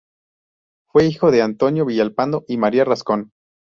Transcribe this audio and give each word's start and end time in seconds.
Fue 0.89 1.05
hijo 1.05 1.29
de 1.29 1.43
Antonio 1.43 1.85
Villalpando 1.85 2.43
y 2.47 2.57
María 2.57 2.85
Rascón. 2.85 3.29